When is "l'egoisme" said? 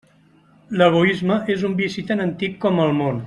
0.81-1.37